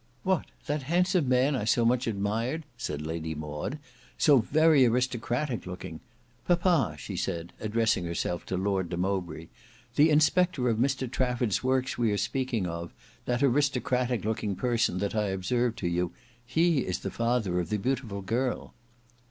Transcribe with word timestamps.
"What! 0.23 0.45
that 0.65 0.81
handsome 0.81 1.29
man 1.29 1.55
I 1.55 1.63
so 1.63 1.85
much 1.85 2.07
admired," 2.07 2.65
said 2.75 3.03
Lady 3.03 3.35
Maud, 3.35 3.77
"so 4.17 4.39
very 4.39 4.83
aristocratic 4.83 5.67
looking. 5.67 5.99
Papa," 6.47 6.95
she 6.97 7.15
said, 7.15 7.53
addressing 7.59 8.05
herself 8.05 8.43
to 8.47 8.57
Lord 8.57 8.89
de 8.89 8.97
Mowbray, 8.97 9.49
"the 9.97 10.09
inspector 10.09 10.69
of 10.69 10.79
Mr 10.79 11.05
Trafford's 11.07 11.63
works 11.63 11.99
we 11.99 12.11
are 12.11 12.17
speaking 12.17 12.65
of, 12.65 12.91
that 13.25 13.43
aristocratic 13.43 14.25
looking 14.25 14.55
person 14.55 14.97
that 14.97 15.13
I 15.13 15.25
observed 15.25 15.77
to 15.77 15.87
you, 15.87 16.13
he 16.47 16.79
is 16.79 16.97
the 17.01 17.11
father 17.11 17.59
of 17.59 17.69
the 17.69 17.77
beautiful 17.77 18.23
girl." 18.23 18.73